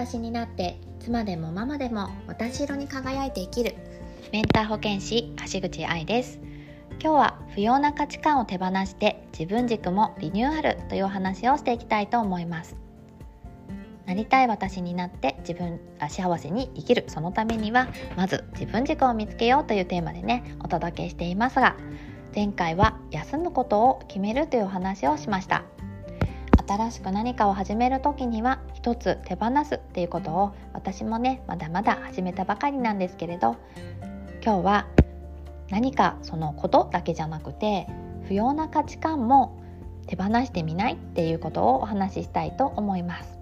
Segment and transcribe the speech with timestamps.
[0.00, 3.74] 私になって妻でもママでも私色に輝いて生きる。
[4.32, 6.40] メンター保健師橋口愛です。
[6.92, 12.76] 今日は不要な価値観を手放して自分軸もリニューアルというお話をしていきたいと思います。
[14.06, 17.04] なりたい私になって自分あ幸せに生きる。
[17.08, 17.86] そのためには
[18.16, 21.76] まず自分軸を見つけようというテーマでねお届けしていますが
[22.34, 25.62] 前回は休むことを決めるというお話をしました。
[26.66, 33.56] 新しく何かを始める時には一つ手放すっていうことを私もねまだまだ始めたばかりなんですけれど
[34.42, 34.86] 今日は
[35.68, 37.86] 何かそのことだけじゃなくて
[38.26, 39.60] 不要な価値観も
[40.06, 43.38] 手放してみないっていうことをお話ししたいと思います。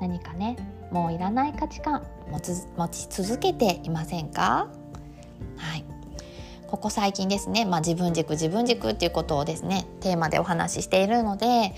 [0.00, 0.56] 何かね
[0.90, 2.40] もういらない価値観持
[2.88, 4.68] ち続けていませんか？
[6.72, 11.74] ここ最近ですね、まあ、自分軸自分軸っていうことをですねテーマでお話ししているので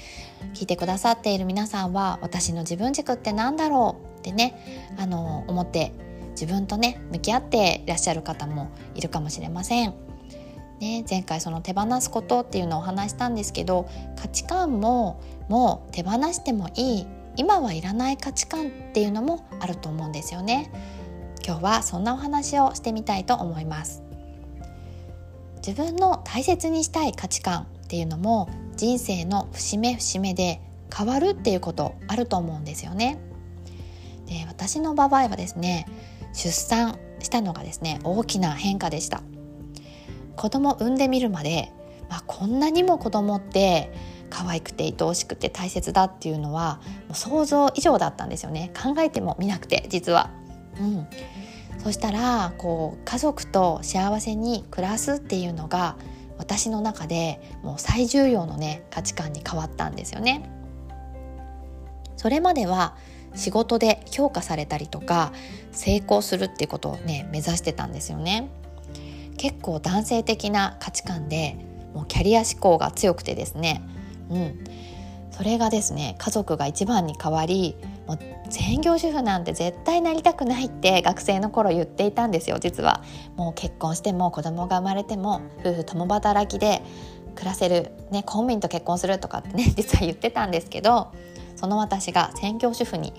[0.54, 4.18] 聞いてくださっている皆さんは私の自分軸って何だろう？
[4.20, 5.92] ってねあの思って
[6.30, 9.94] 自分とね向き合っていらっしゃる方もいるかもしれません。
[10.78, 20.70] ね、前回その手放すことっていうのをお話したんですけど価値観ももう手放してもいい今はいらない価値観っていうのもあると思うんですよね。
[21.44, 24.03] 今日はそんなお話をしてみたいと思います。
[25.66, 30.60] 自分の大切にしたい価値観っていうのも人生の節目節目で
[30.94, 33.18] 変わるっていうことあると思うんですよね。
[34.26, 35.86] で私の場合はですね
[36.34, 39.22] 出産したのがですね大きな変化でした
[40.36, 41.72] 子供産んでみるまで、
[42.10, 43.92] まあ、こんなにも子供って
[44.28, 50.30] 可愛くて愛おしくて大切だっていうのはもう想像以上だったんですよね考えてもみなくて実は。
[50.78, 51.06] うん、
[51.82, 55.96] そしたらこう家族と幸せに暮らすっていうのが
[56.38, 60.50] 私の中でもう最重要のね価値観に変わったんですよね。
[62.16, 62.96] それまでは
[63.34, 65.32] 仕事で評価されたりとか
[65.72, 68.48] 成功するっていうことをね目指してたんですよね。
[69.36, 71.56] 結構男性的な価値観で
[71.92, 73.82] もうキャリア志向が強くてですね、
[74.30, 74.64] うん、
[75.30, 77.76] それがですね家族が一番に変わり
[78.06, 78.18] もう
[78.50, 83.02] 専業主婦なんて絶対なりたくないって学生の頃言っていたんですよ実は
[83.36, 86.82] もう結婚しても子供が生まれても夫婦共働きで
[87.34, 91.12] 暮らせる、ね、公務員と結婚するとかってね 実は言ってたんですけど
[91.56, 93.12] その私が専業主婦に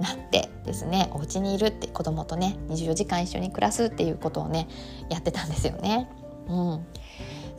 [0.00, 4.66] なってですねお家にいるって子供とね24時間一緒に暮らすっていうことをね
[5.08, 6.08] やってたんですよね。
[6.48, 6.86] うん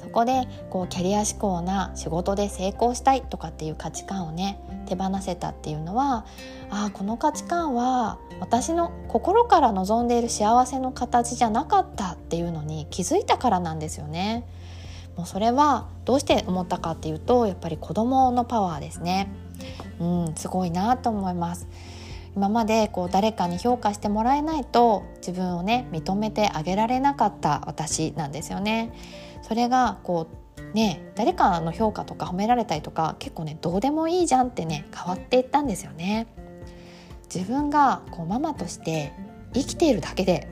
[0.03, 6.25] そこでこうキャリア志向な仕事で成功したいとかっていう価値観をね手放せたっていうのは
[6.69, 14.45] ああこの価値観は私の心から望んでいる幸せの形じゃなかったっていうのに気づいたからなんですよね。
[15.15, 19.29] もうそれはどうして思ったかっていうとやっぱり子供のパワーですね。
[19.99, 21.67] うんすごいなと思います。
[22.35, 28.91] 今までこう誰かに評価してもらえないと自分をね認めてあげられなかった私なんですよね。
[29.41, 30.27] それがこ
[30.57, 36.27] うね誰かの評価とか褒められたりとか結構ねどうでもいいじゃんってね変わっていったんですよね。
[37.33, 39.13] 自分がこうママとして
[39.53, 40.47] 生きているだけで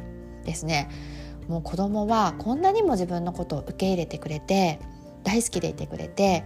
[0.46, 0.90] ですね
[1.48, 4.80] もう子供はこんなにも自分のことを受け入れてくれて
[5.24, 6.44] 大好きでいてくれて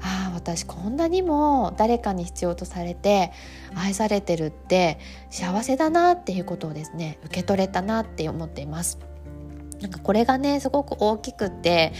[0.00, 3.32] ああ私こんなにも誰かに必要とされて
[3.74, 4.98] 愛されてるって
[5.30, 8.98] 幸せだなっていうことをですね受け取れたなって思っています。
[9.80, 11.92] なんかこれがねすごく大きくって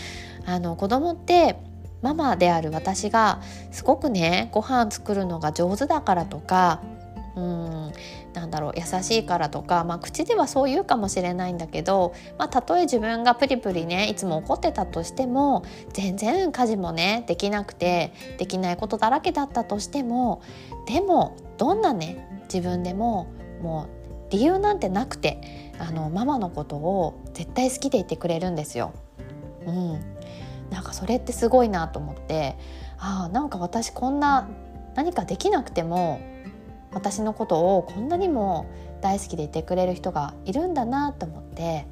[0.47, 1.57] あの子供って
[2.03, 3.41] ママである私が
[3.71, 6.83] すごくねご飯作るのが上手だからとか
[7.39, 7.93] うん
[8.35, 20.43] なんだろう優しいからとか、まあ、口ではそう言うかもしれないんだけど、まあ、たとえ自分がプリプリねいつも怒ってたとしても全然家事もねできなくてできないことだらけだったとしても
[20.87, 23.29] でもどんなね自分でも
[23.63, 23.89] も
[24.29, 28.93] う理由なんてなくてあのママのことを絶対好きでいてくれるんですよ。
[29.67, 30.01] うん、
[30.71, 32.57] なんかそれってすごいなと思って
[32.99, 34.49] あなんか私こんな
[34.95, 36.21] 何かできなくても
[36.93, 38.67] 私のことをこんなにも
[39.01, 41.87] 大好きでいてくれる人がいるんだなと思って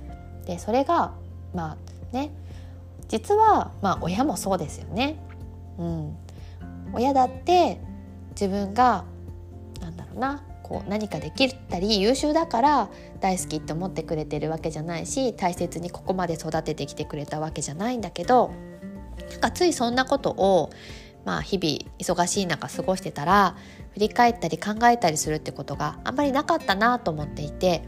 [0.46, 1.12] でそれが
[1.54, 1.76] ま
[2.12, 2.30] あね
[3.08, 5.16] 実はまあ親もそうですよね。
[5.78, 6.16] うん、
[6.92, 7.80] 親だって
[8.30, 9.04] 自分が
[9.80, 12.88] なんだろうなこう何かできたり優秀だから
[13.20, 18.52] 大好きって思ってくれてるわけじゃないし大切にここまで育ててきてくれたわけじゃないんだけど
[19.30, 20.70] なんかついそんなことを
[21.26, 23.56] まあ、日々忙しい中過ごしてたら
[23.94, 27.82] 振り返ったり考えたりするってことがあんまりなかったなと思っていて、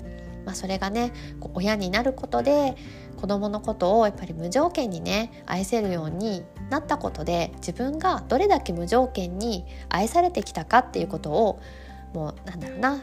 [0.45, 1.13] まあ、それがね
[1.55, 2.77] 親になることで
[3.17, 11.61] 子供のことをやっぱり無条件にね愛せるようになったことで自分がどれだけ無条件に愛されてきたかっていうことを
[12.13, 12.99] もうなんだろうな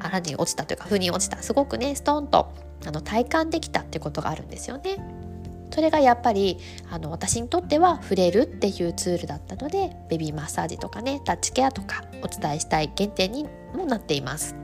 [0.00, 2.52] 腹に落ちたというか腑に落ちたすごくねストンと
[2.84, 4.96] あの体感できたってことがあるんですよね。
[5.70, 6.58] それがやっぱり
[6.90, 13.44] あの私にとっては触れるっていうツールだったのでベビーマッサージとかねタッチケアとかお伝えしたい原点に
[13.74, 14.56] もなっています。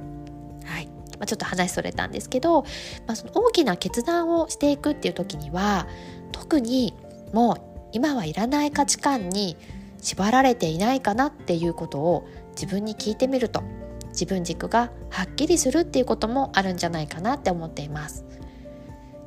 [0.65, 2.63] はいまあ、ちょっと話それたんですけど、
[3.07, 5.87] まあ、その大きな決断をしていくっていう時には
[6.33, 6.95] 特に
[7.33, 7.57] もう
[7.93, 9.57] 今はいらない価値観に
[10.03, 13.63] 縛られていないかなっていうことを自分に聞いてみると
[14.09, 18.25] 自分軸がはっきりするっていうこともあるんじゃないかなって思っています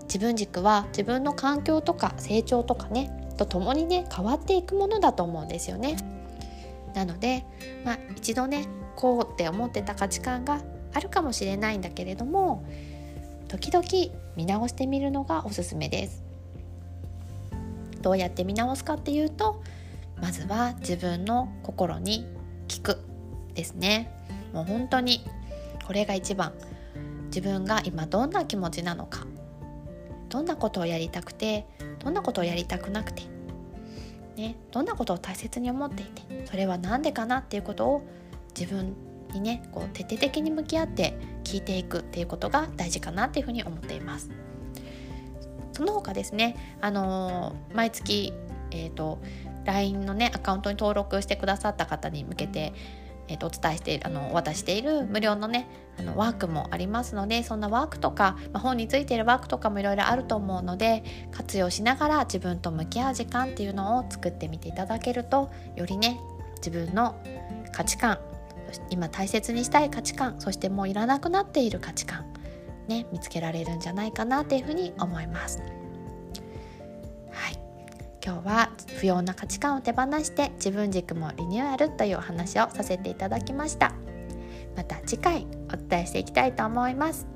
[0.10, 5.96] 自分軸は自分の環境とか成長とかねとともにね変わっていくものだと思うんですよね。
[6.96, 7.46] なので
[7.86, 10.62] まあ一度ねこうって思ってた価値観が
[10.94, 12.66] あるかもしれないんだけれども
[13.48, 13.86] 時々
[14.36, 16.24] 見直してみるのがおすすめです。
[18.02, 19.62] どうやって見直すかっていうと
[20.20, 22.26] まずは自分の心に
[22.68, 23.00] 聞く
[23.54, 24.12] ですね。
[24.54, 25.24] もう本当に
[25.86, 26.54] これが一番
[27.26, 29.28] 自分が今どんな気持ちなのか
[30.30, 31.66] どんなことをやりたくて
[32.00, 33.24] どんなことをやりたくなくて、
[34.38, 38.08] ね、どんなことを大切に思っていてそれは何でかなっていうことを
[38.58, 38.96] 自分
[39.34, 44.30] にねこう徹底的に向き合って聞いていくっていうことが大事かなっていうふうに思っています。
[45.72, 48.34] その他ですね、あのー、毎月、
[48.72, 49.20] えーと、
[49.64, 52.74] LINE のねアカウントに登録してくださった方に向けて、
[53.30, 55.68] えーと、お伝えしているあのお渡している無料のね
[55.98, 66.20] あのワークもありますのでそんなワークとか、まあ、本についているワークとかもいろいろあると思うので活用しながら自分と向き合う時間っていうのを作ってみていただけるとよりね
[66.58, 67.16] 自分の
[67.72, 68.20] 価値観
[68.90, 72.26] 今大切にしたい価値観そしてもういらなくなっている価値観
[72.88, 75.79] ね見つけられるんじゃないかなっていうふうに思います。
[78.24, 78.70] 今日は
[79.00, 83.94] 不要な価値観を手放して自分軸もリニューアルというお話をさせていただきました。
[84.76, 87.28] また次回お伝えしていきたいと思います。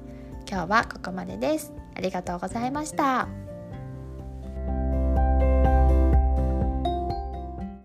[0.49, 1.73] 今日はここまでです。
[1.95, 3.52] ありがとうございました。